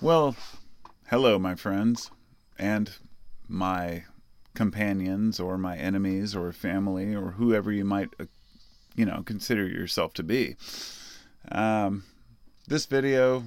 [0.00, 0.36] Well,
[1.08, 2.12] hello, my friends,
[2.56, 2.88] and
[3.48, 4.04] my
[4.54, 8.26] companions, or my enemies, or family, or whoever you might, uh,
[8.94, 10.54] you know, consider yourself to be.
[11.50, 12.04] Um,
[12.68, 13.42] this video,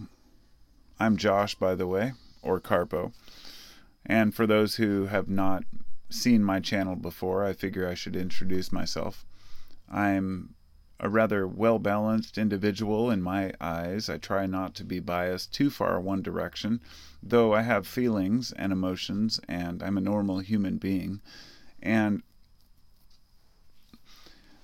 [1.00, 2.12] I'm Josh, by the way,
[2.42, 3.14] or Carpo.
[4.06, 5.64] And for those who have not
[6.10, 9.26] seen my channel before, I figure I should introduce myself.
[9.90, 10.56] I'm
[11.02, 14.08] a rather well balanced individual in my eyes.
[14.08, 16.80] I try not to be biased too far one direction,
[17.24, 21.20] though I have feelings and emotions, and I'm a normal human being.
[21.82, 22.22] And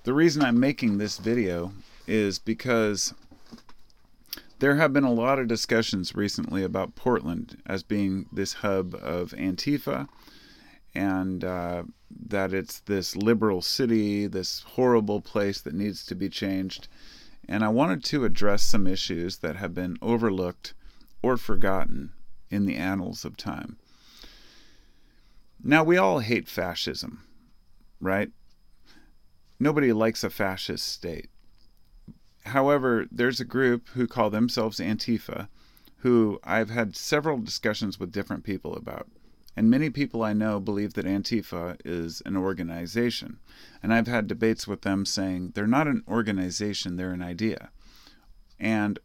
[0.04, 1.72] the reason I'm making this video
[2.06, 3.12] is because
[4.60, 9.32] there have been a lot of discussions recently about Portland as being this hub of
[9.32, 10.08] Antifa
[10.98, 16.88] and uh, that it's this liberal city, this horrible place that needs to be changed.
[17.48, 20.74] And I wanted to address some issues that have been overlooked
[21.22, 22.12] or forgotten
[22.50, 23.78] in the annals of time.
[25.62, 27.24] Now, we all hate fascism,
[28.00, 28.30] right?
[29.60, 31.30] Nobody likes a fascist state.
[32.46, 35.48] However, there's a group who call themselves Antifa
[35.98, 39.08] who I've had several discussions with different people about.
[39.58, 43.40] And many people I know believe that Antifa is an organization.
[43.82, 47.70] And I've had debates with them saying they're not an organization, they're an idea.
[48.60, 49.00] And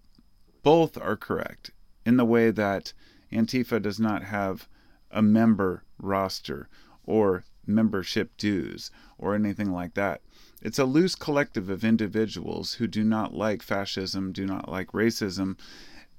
[0.61, 1.71] both are correct
[2.05, 2.93] in the way that
[3.31, 4.69] Antifa does not have
[5.09, 6.69] a member roster
[7.03, 10.21] or membership dues or anything like that.
[10.61, 15.57] It's a loose collective of individuals who do not like fascism, do not like racism,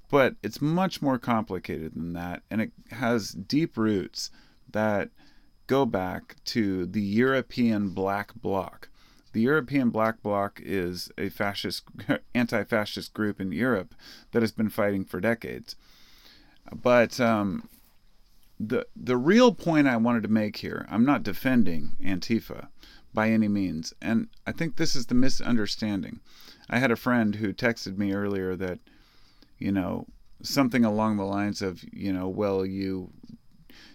[0.09, 4.31] but it's much more complicated than that, and it has deep roots
[4.71, 5.09] that
[5.67, 8.89] go back to the European Black Bloc.
[9.33, 11.83] The European Black Bloc is a fascist,
[12.35, 13.93] anti-fascist group in Europe
[14.31, 15.75] that has been fighting for decades.
[16.73, 17.69] But um,
[18.59, 22.69] the the real point I wanted to make here, I'm not defending Antifa
[23.13, 26.19] by any means, and I think this is the misunderstanding.
[26.69, 28.79] I had a friend who texted me earlier that
[29.57, 30.07] you know,
[30.41, 33.11] something along the lines of, you know, well, you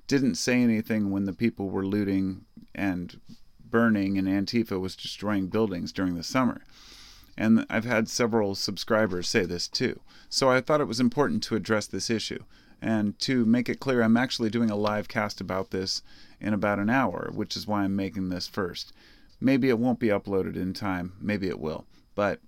[0.07, 2.45] didn't say anything when the people were looting
[2.75, 3.21] and
[3.71, 6.63] burning and Antifa was destroying buildings during the summer.
[7.37, 10.01] And I've had several subscribers say this too.
[10.29, 12.45] So I thought it was important to address this issue.
[12.83, 16.03] And to make it clear, I'm actually doing a live cast about this
[16.41, 18.93] in about an hour, which is why I'm making this first.
[19.41, 21.87] Maybe it won't be uploaded in time, maybe it will.
[22.15, 22.41] But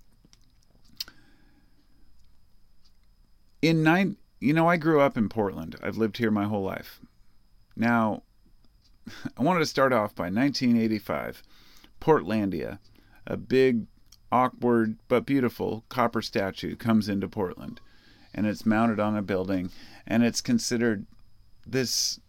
[3.63, 5.77] in nine you know i grew up in portland.
[5.81, 6.99] I've lived here my whole life.
[7.75, 8.23] Now
[9.37, 11.41] i wanted to start off by 1985
[11.99, 12.79] portlandia
[13.25, 13.87] a big
[14.31, 17.79] awkward but beautiful copper statue comes into portland
[18.33, 19.71] and it's mounted on a building
[20.05, 21.05] and it's considered
[21.65, 22.19] this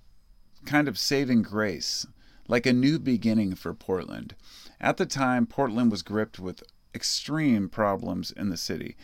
[0.65, 2.07] kind of saving grace
[2.47, 4.37] like a new beginning for portland.
[4.81, 6.63] At the time portland was gripped with
[6.95, 8.97] extreme problems in the city.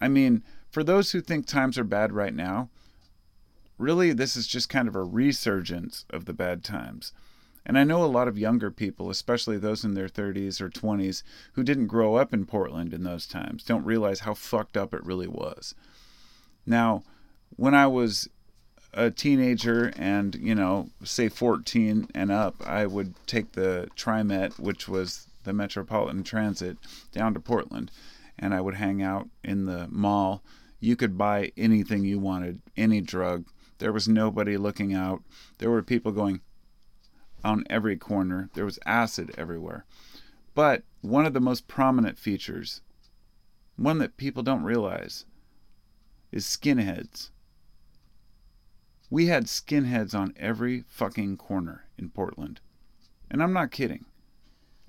[0.00, 2.70] I mean for those who think times are bad right now,
[3.78, 7.12] really this is just kind of a resurgence of the bad times.
[7.64, 11.22] And I know a lot of younger people, especially those in their 30s or 20s,
[11.52, 15.04] who didn't grow up in Portland in those times, don't realize how fucked up it
[15.04, 15.74] really was.
[16.66, 17.04] Now,
[17.56, 18.28] when I was
[18.94, 24.88] a teenager and, you know, say 14 and up, I would take the TriMet, which
[24.88, 26.78] was the Metropolitan Transit,
[27.12, 27.90] down to Portland,
[28.38, 30.42] and I would hang out in the mall
[30.82, 33.46] you could buy anything you wanted, any drug.
[33.78, 35.22] There was nobody looking out.
[35.58, 36.40] There were people going
[37.44, 38.50] on every corner.
[38.54, 39.84] There was acid everywhere.
[40.56, 42.80] But one of the most prominent features,
[43.76, 45.24] one that people don't realize,
[46.32, 47.30] is skinheads.
[49.08, 52.60] We had skinheads on every fucking corner in Portland.
[53.30, 54.04] And I'm not kidding.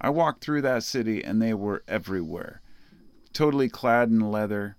[0.01, 2.61] I walked through that city and they were everywhere.
[3.31, 4.75] Totally clad in leather,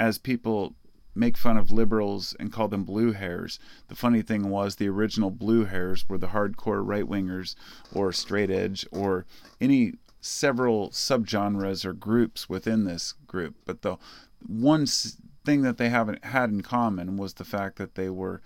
[0.00, 0.74] as people
[1.14, 3.58] make fun of liberals and call them blue hairs.
[3.88, 7.54] The funny thing was the original blue hairs were the hardcore right wingers
[7.92, 9.26] or straight edge or
[9.60, 9.92] any
[10.22, 13.56] several subgenres or groups within this group.
[13.66, 13.98] But the
[14.46, 18.40] one thing that they haven't had in common was the fact that they were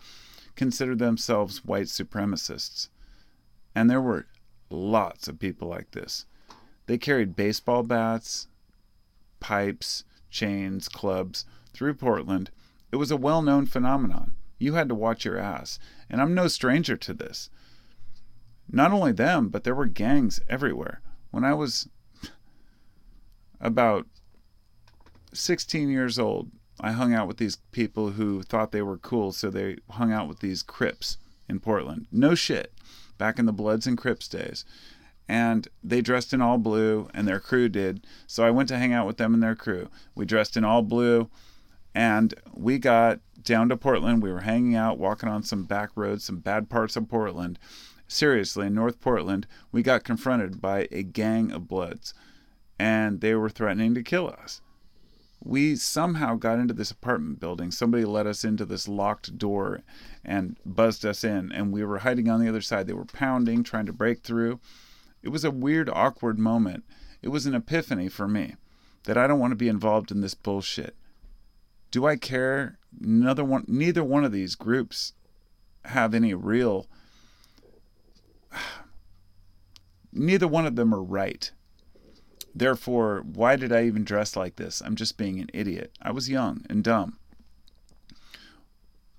[0.56, 2.88] considered themselves white supremacists.
[3.76, 4.26] And there were
[4.70, 6.26] lots of people like this.
[6.86, 8.48] They carried baseball bats,
[9.38, 10.02] pipes,
[10.34, 12.50] chains, clubs through Portland,
[12.92, 14.32] it was a well known phenomenon.
[14.58, 15.78] You had to watch your ass.
[16.10, 17.48] And I'm no stranger to this.
[18.70, 21.00] Not only them, but there were gangs everywhere.
[21.30, 21.88] When I was
[23.60, 24.06] about
[25.32, 26.50] 16 years old,
[26.80, 30.28] I hung out with these people who thought they were cool, so they hung out
[30.28, 32.06] with these Crips in Portland.
[32.10, 32.72] No shit.
[33.16, 34.64] Back in the Bloods and Crips days.
[35.28, 38.06] And they dressed in all blue, and their crew did.
[38.26, 39.88] So I went to hang out with them and their crew.
[40.14, 41.30] We dressed in all blue,
[41.94, 44.22] and we got down to Portland.
[44.22, 47.58] We were hanging out, walking on some back roads, some bad parts of Portland.
[48.06, 52.12] Seriously, in North Portland, we got confronted by a gang of Bloods,
[52.78, 54.60] and they were threatening to kill us
[55.44, 57.70] we somehow got into this apartment building.
[57.70, 59.82] Somebody let us into this locked door
[60.24, 62.86] and buzzed us in, and we were hiding on the other side.
[62.86, 64.58] They were pounding, trying to break through.
[65.24, 66.84] It was a weird, awkward moment.
[67.22, 68.56] It was an epiphany for me
[69.04, 70.94] that I don't want to be involved in this bullshit.
[71.90, 72.78] Do I care?
[73.02, 75.14] Another one, neither one of these groups
[75.86, 76.86] have any real.
[80.16, 81.50] Neither one of them are right.
[82.54, 84.80] Therefore, why did I even dress like this?
[84.80, 85.90] I'm just being an idiot.
[86.00, 87.18] I was young and dumb.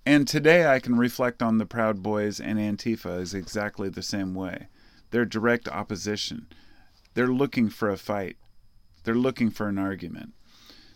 [0.06, 4.34] And today I can reflect on the Proud Boys and Antifa as exactly the same
[4.34, 4.68] way.
[5.12, 6.48] They're direct opposition.
[7.14, 8.38] They're looking for a fight.
[9.04, 10.34] They're looking for an argument.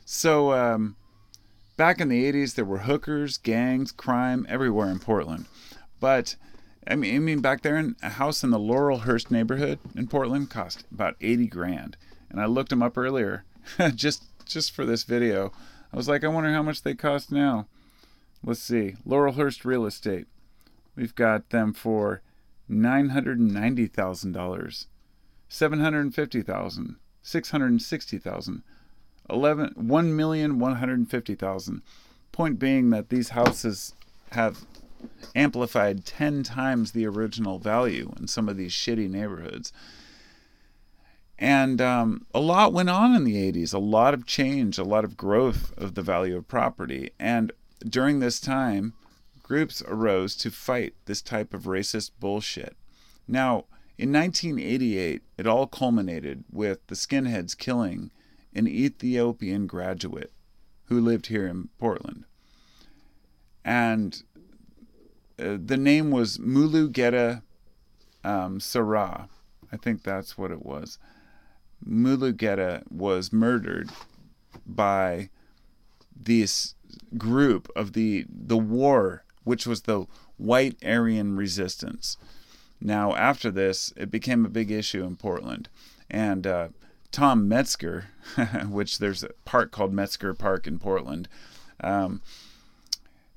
[0.05, 0.95] So, um,
[1.77, 5.45] back in the 80s, there were hookers, gangs, crime everywhere in Portland.
[5.99, 6.35] But
[6.87, 10.49] I mean, I mean, back there, in a house in the Laurelhurst neighborhood in Portland
[10.49, 11.97] cost about 80 grand
[12.29, 13.43] and I looked them up earlier,
[13.95, 15.51] just just for this video.
[15.93, 17.67] I was like, I wonder how much they cost now.
[18.43, 20.27] Let's see, Laurelhurst Real Estate.
[20.95, 22.21] We've got them for
[22.69, 24.87] nine hundred and ninety thousand dollars,
[25.47, 28.63] seven hundred and fifty thousand, six hundred and sixty thousand,
[29.29, 31.81] eleven one million one hundred and fifty thousand.
[32.31, 33.93] Point being that these houses
[34.31, 34.65] have
[35.35, 39.73] amplified ten times the original value in some of these shitty neighborhoods.
[41.39, 45.05] And um, a lot went on in the 80s, a lot of change, a lot
[45.05, 47.11] of growth of the value of property.
[47.17, 47.53] And
[47.87, 48.93] during this time,
[49.49, 52.77] groups arose to fight this type of racist bullshit.
[53.27, 53.65] Now,
[53.97, 58.11] in 1988, it all culminated with the skinheads killing
[58.53, 60.31] an Ethiopian graduate
[60.85, 62.25] who lived here in Portland.
[63.65, 64.21] And
[65.39, 67.41] uh, the name was Mulugeta
[68.23, 69.27] um, Seraw.
[69.71, 70.99] I think that's what it was.
[71.85, 73.89] Mulugeta was murdered
[74.65, 75.29] by
[76.15, 76.75] this
[77.17, 80.05] group of the the war, which was the
[80.37, 82.17] White Aryan Resistance.
[82.81, 85.69] Now, after this, it became a big issue in Portland,
[86.09, 86.69] and uh,
[87.11, 88.05] Tom Metzger,
[88.69, 91.27] which there's a park called Metzger Park in Portland.
[91.81, 92.21] Um,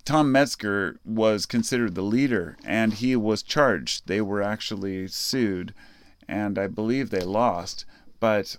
[0.04, 4.06] Tom Metzger was considered the leader, and he was charged.
[4.06, 5.74] They were actually sued,
[6.28, 7.84] and I believe they lost
[8.22, 8.56] but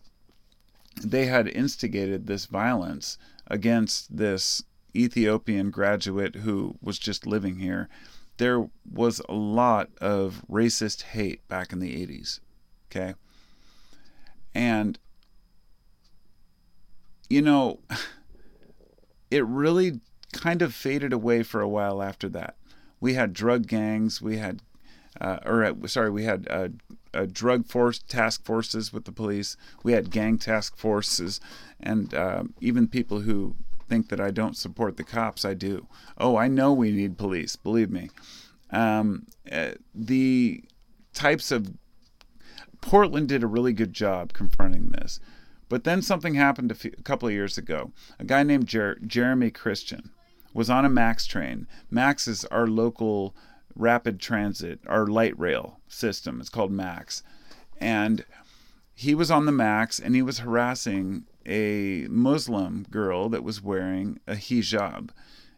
[1.01, 3.17] they had instigated this violence
[3.47, 4.61] against this
[4.95, 7.89] Ethiopian graduate who was just living here.
[8.37, 12.39] There was a lot of racist hate back in the 80s.
[12.89, 13.15] Okay.
[14.53, 14.99] And,
[17.29, 17.79] you know,
[19.31, 19.99] it really
[20.31, 22.55] kind of faded away for a while after that.
[22.99, 24.61] We had drug gangs, we had,
[25.19, 26.69] uh, or uh, sorry, we had uh,
[27.13, 29.55] uh, drug force task forces with the police.
[29.83, 31.39] We had gang task forces,
[31.79, 33.55] and uh, even people who
[33.87, 35.87] think that I don't support the cops, I do.
[36.17, 37.55] Oh, I know we need police.
[37.55, 38.09] Believe me.
[38.71, 40.63] Um, uh, the
[41.13, 41.73] types of
[42.81, 45.19] Portland did a really good job confronting this,
[45.69, 47.91] but then something happened a, few, a couple of years ago.
[48.19, 50.11] A guy named Jer- Jeremy Christian
[50.53, 51.67] was on a Max train.
[51.89, 53.35] Max is our local
[53.75, 56.39] rapid transit, our light rail system.
[56.39, 57.23] It's called MAX.
[57.79, 58.25] And
[58.93, 64.19] he was on the MAX and he was harassing a Muslim girl that was wearing
[64.27, 65.09] a hijab.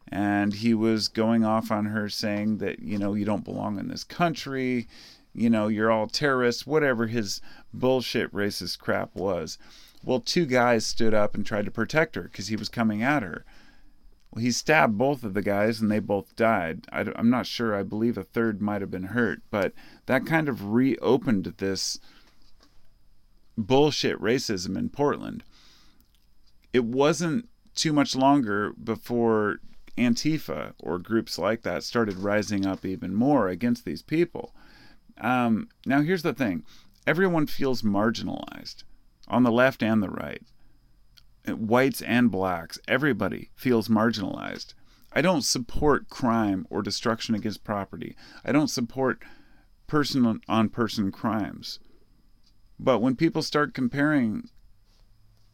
[0.08, 3.88] And he was going off on her saying that, you know, you don't belong in
[3.88, 4.88] this country,
[5.34, 7.42] you know, you're all terrorists, whatever his
[7.74, 9.58] bullshit racist crap was.
[10.04, 13.24] Well, two guys stood up and tried to protect her because he was coming at
[13.24, 13.44] her
[14.32, 16.86] Well, he stabbed both of the guys and they both died.
[16.92, 17.75] I, am not sure.
[17.75, 19.74] I believe a third might have been hurt, but
[20.06, 22.00] that kind of reopened this
[23.58, 25.44] bullshit racism in Portland.
[26.75, 29.60] It wasn't too much longer before
[29.98, 34.53] Antifa or groups like that started rising up even more against these people.
[35.22, 36.65] Um, now, here's the thing
[37.08, 38.84] everyone feels marginalized
[39.29, 40.41] on the left and the right
[41.48, 44.74] whites and blacks, everybody feels marginalized.
[45.13, 48.17] I don't support crime or destruction against property.
[48.44, 49.24] I don't support
[49.88, 51.79] person on person crimes.
[52.77, 54.50] But when people start comparing,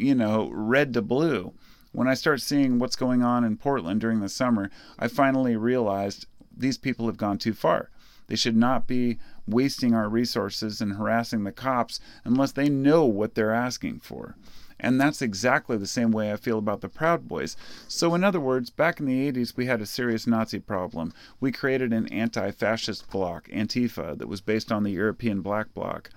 [0.01, 1.53] you know, red to blue,
[1.91, 6.25] when I start seeing what's going on in Portland during the summer, I finally realized
[6.55, 7.89] these people have gone too far.
[8.27, 13.35] They should not be wasting our resources and harassing the cops unless they know what
[13.35, 14.35] they're asking for.
[14.81, 17.55] And that's exactly the same way I feel about the Proud Boys.
[17.87, 21.13] So, in other words, back in the 80s, we had a serious Nazi problem.
[21.39, 26.09] We created an anti fascist bloc, Antifa, that was based on the European Black Bloc.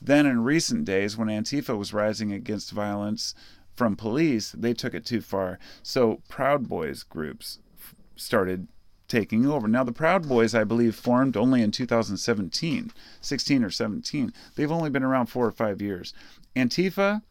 [0.00, 3.34] Then, in recent days, when Antifa was rising against violence
[3.76, 5.58] from police, they took it too far.
[5.82, 7.58] So, Proud Boys groups
[8.16, 8.68] started
[9.08, 9.68] taking over.
[9.68, 14.32] Now, the Proud Boys, I believe, formed only in 2017, 16 or 17.
[14.54, 16.12] They've only been around four or five years.
[16.56, 17.22] Antifa,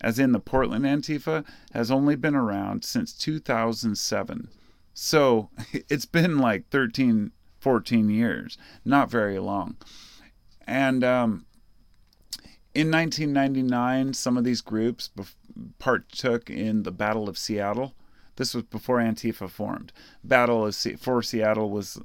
[0.00, 4.48] as in the Portland Antifa, has only been around since 2007.
[4.94, 5.50] So
[5.88, 9.76] it's been like 13, 14 years, not very long.
[10.66, 11.46] And um,
[12.74, 15.10] in 1999, some of these groups
[15.78, 17.94] partook in the Battle of Seattle.
[18.36, 19.92] This was before Antifa formed.
[20.24, 22.00] Battle of for Seattle was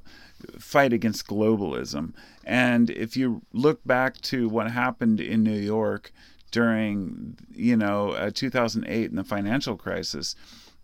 [0.58, 2.12] fight against globalism.
[2.44, 6.12] And if you look back to what happened in New York
[6.56, 10.34] during, you know, uh, 2008 and the financial crisis,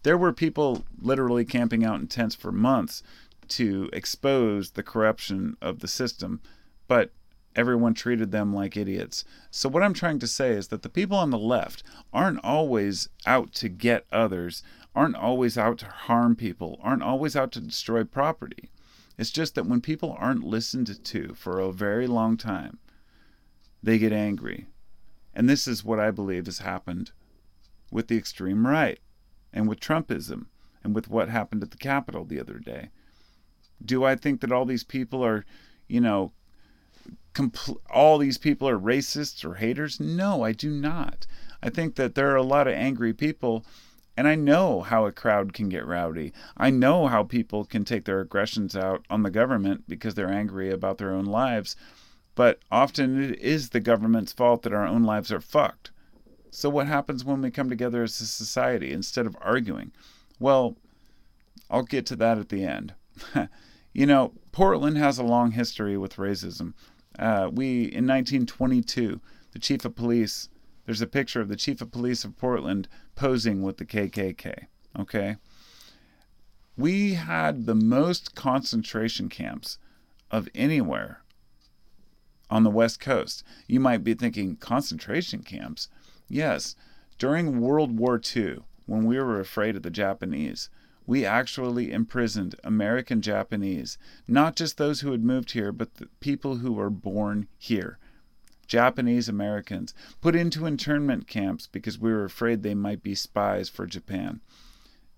[0.02, 3.02] there were people literally camping out in tents for months
[3.48, 6.42] to expose the corruption of the system,
[6.88, 7.10] but
[7.56, 9.24] everyone treated them like idiots.
[9.50, 13.08] So, what I'm trying to say is that the people on the left aren't always
[13.24, 14.62] out to get others,
[14.94, 18.68] aren't always out to harm people, aren't always out to destroy property.
[19.16, 22.78] It's just that when people aren't listened to for a very long time,
[23.82, 24.66] they get angry
[25.34, 27.12] and this is what I believe has happened
[27.90, 29.00] with the extreme right
[29.52, 30.46] and with Trumpism
[30.82, 32.90] and with what happened at the Capitol the other day.
[33.84, 35.44] Do I think that all these people are,
[35.88, 36.32] you know,
[37.34, 40.00] compl- all these people are racists or haters?
[40.00, 41.26] No, I do not.
[41.62, 43.64] I think that there are a lot of angry people,
[44.16, 46.32] and I know how a crowd can get rowdy.
[46.56, 50.70] I know how people can take their aggressions out on the government because they're angry
[50.70, 51.76] about their own lives
[52.34, 55.90] but often it is the government's fault that our own lives are fucked.
[56.50, 59.92] So, what happens when we come together as a society instead of arguing?
[60.38, 60.76] Well,
[61.70, 62.94] I'll get to that at the end.
[63.92, 66.74] you know, Portland has a long history with racism.
[67.18, 69.20] Uh, we, in 1922,
[69.52, 70.48] the chief of police,
[70.84, 74.66] there's a picture of the chief of police of Portland posing with the KKK.
[74.98, 75.36] Okay?
[76.76, 79.78] We had the most concentration camps
[80.30, 81.22] of anywhere
[82.52, 83.42] on the West Coast.
[83.66, 85.88] You might be thinking concentration camps.
[86.28, 86.76] Yes,
[87.16, 90.68] during World War II, when we were afraid of the Japanese,
[91.06, 93.96] we actually imprisoned American Japanese,
[94.28, 97.98] not just those who had moved here, but the people who were born here.
[98.66, 103.86] Japanese Americans put into internment camps because we were afraid they might be spies for
[103.86, 104.42] Japan.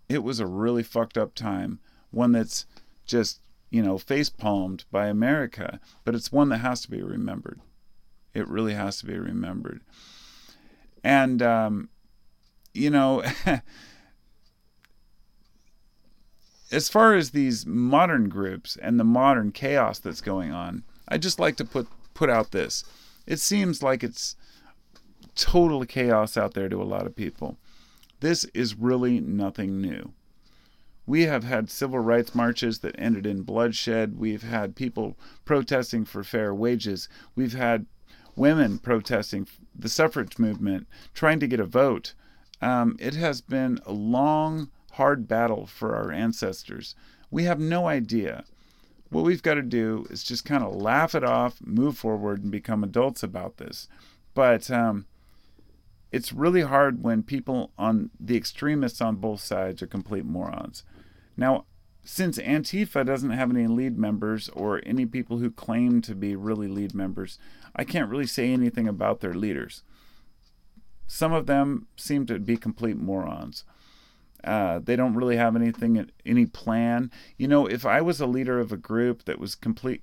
[0.09, 1.81] It was a really fucked up time,
[2.13, 2.65] one that's
[3.07, 3.41] just
[3.75, 7.61] you know, face palmed by America, but it's one that has to be remembered.
[8.33, 9.81] It really has to be remembered.
[11.03, 11.89] And, um,
[12.73, 13.25] you know,
[16.71, 21.41] as far as these modern groups and the modern chaos that's going on, I just
[21.41, 22.85] like to put put out this.
[23.27, 24.37] It seems like it's
[25.35, 27.59] total chaos out there to a lot of people.
[28.21, 30.13] This is really nothing new.
[31.07, 34.17] We have had civil rights marches that ended in bloodshed.
[34.17, 37.09] We've had people protesting for fair wages.
[37.35, 37.87] We've had
[38.37, 42.15] women protesting the suffrage movement, trying to get a vote.
[42.63, 46.95] Um, it has been a long, hard battle for our ancestors.
[47.31, 48.45] We have no idea.
[49.11, 52.51] What we've got to do is just kind of laugh it off, move forward, and
[52.51, 53.89] become adults about this.
[54.33, 55.07] But um,
[56.15, 60.85] it's really hard when people on the extremists on both sides are complete morons.
[61.37, 61.67] Now,
[62.05, 66.69] since Antifa doesn't have any lead members or any people who claim to be really
[66.69, 67.37] lead members,
[67.75, 69.83] I can't really say anything about their leaders.
[71.09, 73.65] Some of them seem to be complete morons.
[74.45, 77.11] Uh, they don't really have anything, any plan.
[77.37, 80.03] You know, if I was a leader of a group that was complete,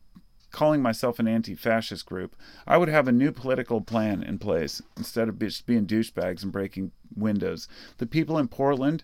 [0.51, 2.35] calling myself an anti-fascist group,
[2.67, 6.51] I would have a new political plan in place instead of just being douchebags and
[6.51, 7.67] breaking windows.
[7.97, 9.03] The people in Portland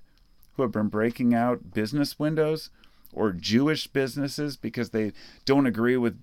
[0.54, 2.70] who have been breaking out business windows
[3.14, 5.14] or Jewish businesses because they
[5.46, 6.20] don't agree with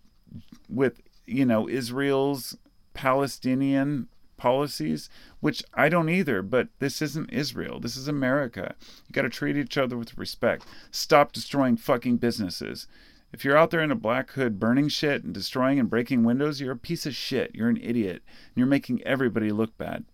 [0.68, 2.56] with you know Israel's
[2.92, 5.08] Palestinian policies,
[5.40, 7.80] which I don't either, but this isn't Israel.
[7.80, 8.74] This is America.
[9.08, 10.66] You got to treat each other with respect.
[10.90, 12.86] Stop destroying fucking businesses.
[13.34, 16.60] If you're out there in a black hood burning shit and destroying and breaking windows,
[16.60, 17.50] you're a piece of shit.
[17.52, 18.22] You're an idiot.
[18.28, 20.04] And you're making everybody look bad.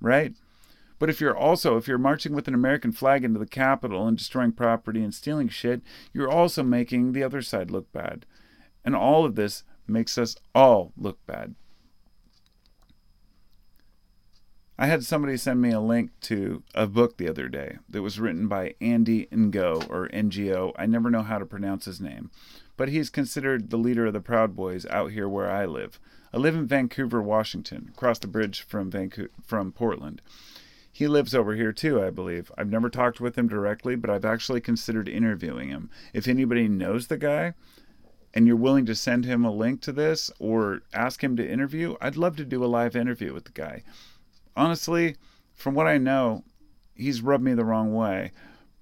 [0.00, 0.34] Right?
[1.00, 4.16] But if you're also if you're marching with an American flag into the Capitol and
[4.16, 5.82] destroying property and stealing shit,
[6.12, 8.24] you're also making the other side look bad.
[8.84, 11.56] And all of this makes us all look bad.
[14.76, 18.18] I had somebody send me a link to a book the other day that was
[18.18, 20.72] written by Andy Ngo or NGO.
[20.76, 22.32] I never know how to pronounce his name,
[22.76, 26.00] but he's considered the leader of the Proud Boys out here where I live.
[26.32, 30.20] I live in Vancouver, Washington, across the bridge from Vancouver, from Portland.
[30.90, 32.50] He lives over here too, I believe.
[32.58, 35.88] I've never talked with him directly, but I've actually considered interviewing him.
[36.12, 37.54] If anybody knows the guy
[38.32, 41.94] and you're willing to send him a link to this or ask him to interview,
[42.00, 43.84] I'd love to do a live interview with the guy
[44.56, 45.16] honestly,
[45.54, 46.44] from what I know,
[46.94, 48.32] he's rubbed me the wrong way.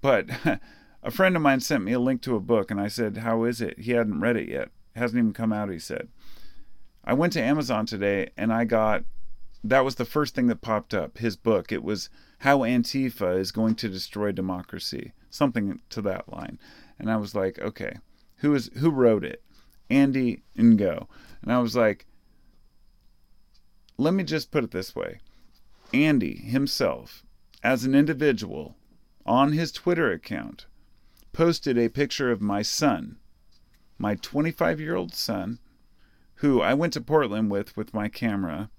[0.01, 0.29] But
[1.03, 3.43] a friend of mine sent me a link to a book, and I said, How
[3.43, 3.79] is it?
[3.79, 4.69] He hadn't read it yet.
[4.95, 6.09] It hasn't even come out, he said.
[7.03, 9.03] I went to Amazon today and I got
[9.65, 11.71] that was the first thing that popped up his book.
[11.71, 16.59] It was How Antifa is Going to Destroy Democracy, something to that line.
[16.99, 17.97] And I was like, Okay,
[18.37, 19.41] who is who wrote it?
[19.89, 21.07] Andy Ngo.
[21.41, 22.05] And I was like,
[23.97, 25.19] let me just put it this way
[25.93, 27.23] Andy himself,
[27.63, 28.75] as an individual,
[29.25, 30.65] on his Twitter account,
[31.31, 33.17] posted a picture of my son,
[33.97, 35.59] my 25 year old son,
[36.35, 38.69] who I went to Portland with with my camera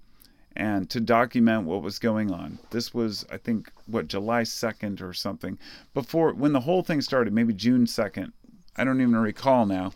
[0.57, 2.59] and to document what was going on.
[2.71, 5.59] This was, I think, what, July 2nd or something.
[5.93, 8.33] Before, when the whole thing started, maybe June 2nd.
[8.77, 9.93] I don't even recall now.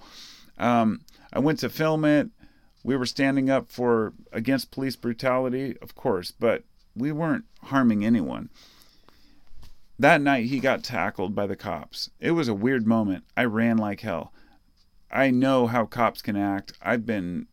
[0.57, 2.29] Um, I went to film it.
[2.83, 6.65] We were standing up for against police brutality, of course, but
[6.99, 8.50] we weren't harming anyone.
[9.99, 12.11] That night, he got tackled by the cops.
[12.21, 13.25] It was a weird moment.
[13.37, 14.33] I ran like hell.
[15.11, 16.73] I know how cops can act.
[16.83, 17.47] I've been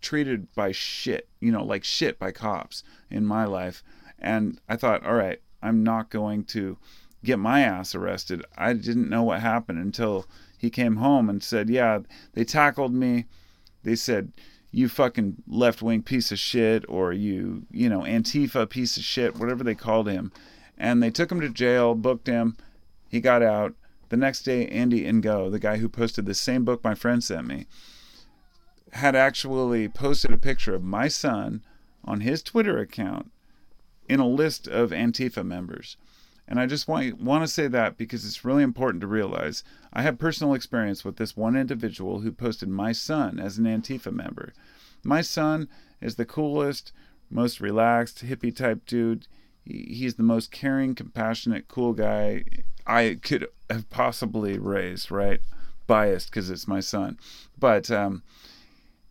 [0.00, 3.82] treated by shit, you know, like shit by cops in my life.
[4.18, 6.76] And I thought, all right, I'm not going to
[7.24, 8.44] get my ass arrested.
[8.58, 10.26] I didn't know what happened until
[10.58, 12.00] he came home and said, yeah,
[12.34, 13.26] they tackled me.
[13.84, 14.32] They said,
[14.72, 19.36] you fucking left wing piece of shit or you, you know, Antifa piece of shit,
[19.36, 20.32] whatever they called him.
[20.78, 22.56] And they took him to jail, booked him.
[23.08, 23.74] He got out.
[24.08, 27.46] The next day, Andy Ngo, the guy who posted the same book my friend sent
[27.46, 27.66] me,
[28.94, 31.62] had actually posted a picture of my son
[32.04, 33.30] on his Twitter account
[34.08, 35.96] in a list of Antifa members.
[36.48, 40.02] And I just want want to say that because it's really important to realize I
[40.02, 44.52] have personal experience with this one individual who posted my son as an Antifa member.
[45.04, 45.68] My son
[46.00, 46.92] is the coolest,
[47.30, 49.26] most relaxed, hippie type dude.
[49.64, 52.44] He's the most caring, compassionate, cool guy
[52.86, 55.40] I could have possibly raised, right?
[55.86, 57.18] Biased because it's my son.
[57.58, 58.22] But um,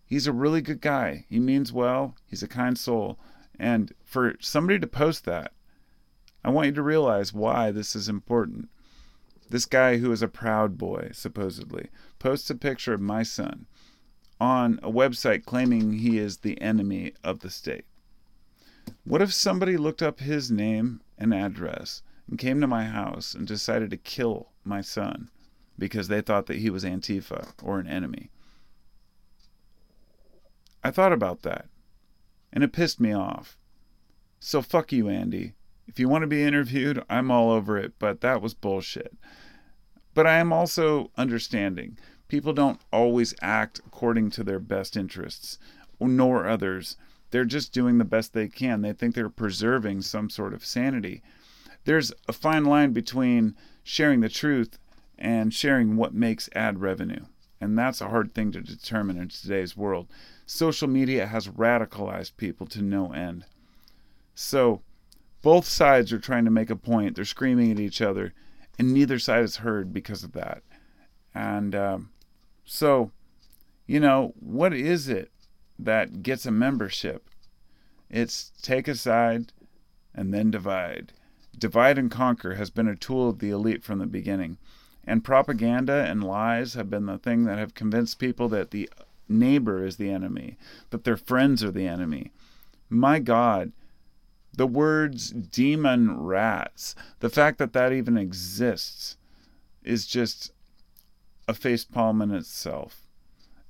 [0.05, 1.25] he's a really good guy.
[1.29, 3.17] He means well, he's a kind soul.
[3.57, 5.53] And for somebody to post that,
[6.43, 8.69] I want you to realize why this is important.
[9.49, 13.65] This guy, who is a proud boy, supposedly, posts a picture of my son
[14.39, 17.85] on a website claiming he is the enemy of the state.
[19.03, 23.45] What if somebody looked up his name and address and came to my house and
[23.47, 25.29] decided to kill my son
[25.77, 28.31] because they thought that he was Antifa or an enemy?
[30.83, 31.67] I thought about that,
[32.51, 33.57] and it pissed me off.
[34.39, 35.53] So fuck you, Andy.
[35.91, 39.13] If you want to be interviewed, I'm all over it, but that was bullshit.
[40.13, 41.97] But I am also understanding.
[42.29, 45.59] People don't always act according to their best interests,
[45.99, 46.95] nor others.
[47.31, 48.81] They're just doing the best they can.
[48.81, 51.21] They think they're preserving some sort of sanity.
[51.83, 54.79] There's a fine line between sharing the truth
[55.17, 57.25] and sharing what makes ad revenue.
[57.59, 60.07] And that's a hard thing to determine in today's world.
[60.45, 63.43] Social media has radicalized people to no end.
[64.33, 64.83] So,
[65.41, 67.15] both sides are trying to make a point.
[67.15, 68.33] They're screaming at each other,
[68.77, 70.63] and neither side is heard because of that.
[71.33, 72.09] And um,
[72.65, 73.11] so,
[73.87, 75.31] you know, what is it
[75.79, 77.29] that gets a membership?
[78.09, 79.53] It's take a side
[80.13, 81.13] and then divide.
[81.57, 84.57] Divide and conquer has been a tool of the elite from the beginning.
[85.05, 88.89] And propaganda and lies have been the thing that have convinced people that the
[89.27, 90.57] neighbor is the enemy,
[90.91, 92.31] that their friends are the enemy.
[92.89, 93.71] My God,
[94.53, 99.17] the words demon rats, the fact that that even exists,
[99.83, 100.51] is just
[101.47, 103.07] a facepalm in itself.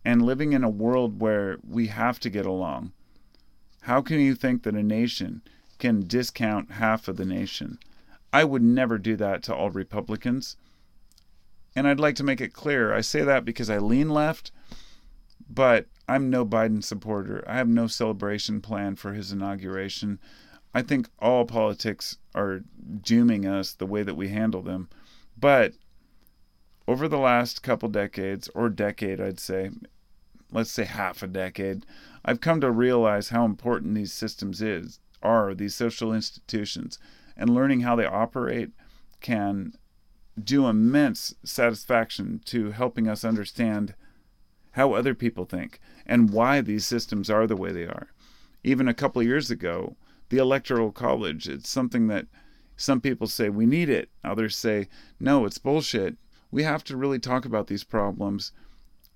[0.04, 2.92] And living in a world where we have to get along,
[3.82, 5.42] how can you think that a nation
[5.80, 7.80] can discount half of the nation?
[8.34, 10.56] I would never do that to all Republicans.
[11.76, 14.52] And I'd like to make it clear I say that because I lean left,
[15.50, 17.44] but I'm no Biden supporter.
[17.48, 20.20] I have no celebration plan for his inauguration.
[20.74, 22.62] I think all politics are
[23.02, 24.90] dooming us the way that we handle them.
[25.38, 25.74] But
[26.88, 29.72] over the last couple decades, or decade, I'd say,
[30.52, 31.86] let's say half a decade,
[32.24, 36.98] I've come to realize how important these systems is are these social institutions,
[37.38, 38.72] and learning how they operate
[39.20, 39.74] can
[40.42, 43.94] do immense satisfaction to helping us understand
[44.72, 48.08] how other people think and why these systems are the way they are.
[48.64, 49.96] Even a couple years ago,
[50.32, 52.26] the electoral college, it's something that
[52.78, 54.88] some people say we need it, others say
[55.20, 56.16] no, it's bullshit.
[56.50, 58.54] We have to really talk about these problems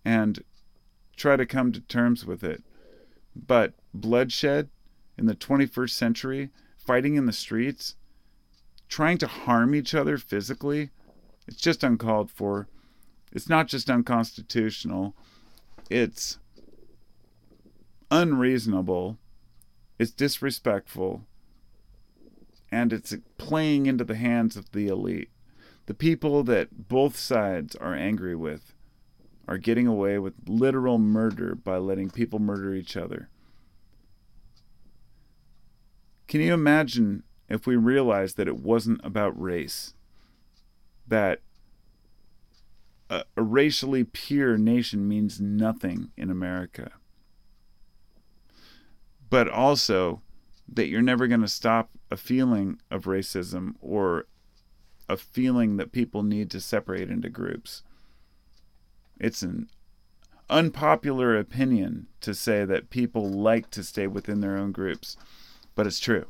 [0.03, 0.43] and
[1.15, 2.63] try to come to terms with it.
[3.33, 4.69] But bloodshed
[5.17, 7.95] in the 21st century, fighting in the streets,
[8.89, 10.89] trying to harm each other physically,
[11.47, 12.67] it's just uncalled for.
[13.31, 15.15] It's not just unconstitutional,
[15.89, 16.39] it's
[18.11, 19.17] unreasonable,
[19.97, 21.25] it's disrespectful,
[22.71, 25.29] and it's playing into the hands of the elite.
[25.85, 28.73] The people that both sides are angry with
[29.47, 33.29] are getting away with literal murder by letting people murder each other.
[36.27, 39.93] Can you imagine if we realized that it wasn't about race?
[41.07, 41.41] That
[43.09, 46.93] a, a racially pure nation means nothing in America.
[49.35, 50.21] But also
[50.65, 54.27] that you're never going to stop a feeling of racism or
[55.09, 57.83] a feeling that people need to separate into groups.
[59.19, 59.67] It's an
[60.49, 65.17] unpopular opinion to say that people like to stay within their own groups,
[65.75, 66.27] but it's true.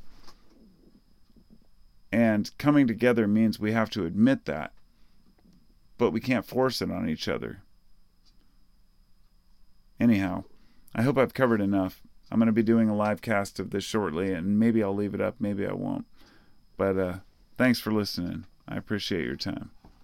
[2.11, 4.73] And coming together means we have to admit that,
[5.99, 7.61] but we can't force it on each other.
[9.99, 10.45] Anyhow,
[10.95, 12.01] I hope I've covered enough.
[12.31, 15.13] I'm going to be doing a live cast of this shortly, and maybe I'll leave
[15.13, 16.05] it up, maybe I won't.
[16.77, 17.13] But uh,
[17.57, 18.45] thanks for listening.
[18.67, 19.71] I appreciate your time.